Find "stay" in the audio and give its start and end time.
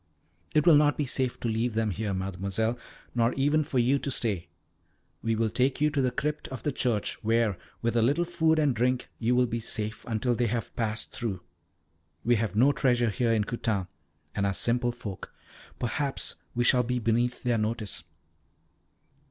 4.09-4.47